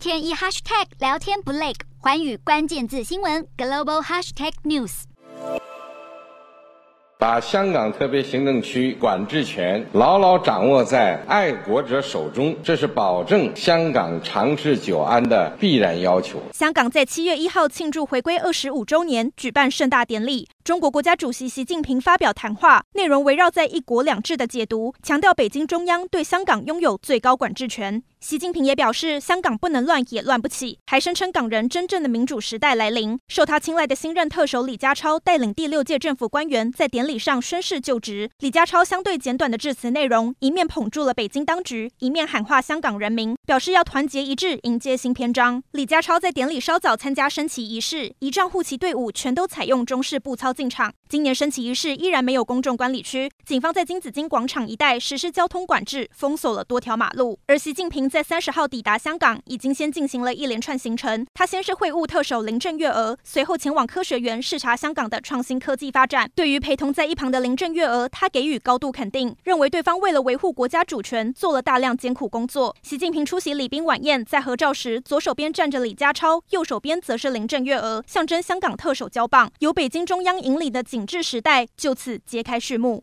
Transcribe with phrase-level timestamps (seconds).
[0.00, 5.02] 天一 hashtag 聊天不累，环宇关键字新闻 global hashtag news。
[7.18, 16.40] 把香港特别行政区管制权牢牢掌握在爱国者手中，这是保证香港长治久安的必然要求。
[16.54, 20.48] 香港在七月一号庆祝回归二十五周年，举办盛大典礼。
[20.64, 28.02] 中国国家主席习近平发表谈话，内容围绕在“一国两制”的解读，强调北京中央对香港拥有最高管制权。
[28.20, 33.18] 习近平也表示，香港不能乱，也乱不起，还声称港人真正的民主时代来临。
[33.28, 38.30] 受他青睐的新任特首李家超带领第六届政府官员在典礼上宣誓就职。
[38.40, 45.62] 李家超相对简短的致辞内容，一面捧住了北京当局，一面喊话香港人民，表示要团结一致，迎接新篇章。
[45.72, 50.92] 李家超在典礼稍早参加升旗仪式，仪仗护旗队伍全都采用中式步操进场。
[51.08, 57.38] 今年升旗仪式依然没有公众管理区，警方在金紫荆广场一带实施交通管制，封锁了多条马路。
[57.46, 61.24] 而习近平在三十号抵达香港，已经先进行了一连串行程。
[61.32, 66.28] 他先是会晤特首林郑月娥，随后前往科学园视察香港的创新科技发展。
[66.34, 72.74] 对于陪同在一旁的林郑月娥，他给予高度肯定，认为对方为了维护国家主权做了大量艰苦工作。
[72.82, 82.98] 习近平出席礼宾晚宴，在合照时，左手边站着李家超，右手边则是林郑月娥，象征香港特首交棒，由北京中央引领的紧致时代就此揭开序幕。